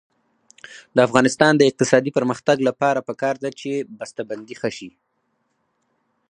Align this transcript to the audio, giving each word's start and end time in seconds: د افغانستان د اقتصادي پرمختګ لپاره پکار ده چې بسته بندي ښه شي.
د 0.95 0.97
افغانستان 1.07 1.53
د 1.57 1.61
اقتصادي 1.69 2.11
پرمختګ 2.17 2.57
لپاره 2.69 2.99
پکار 3.09 3.35
ده 3.43 3.49
چې 3.59 3.69
بسته 3.99 4.21
بندي 4.29 4.55
ښه 4.61 4.69
شي. 4.77 4.91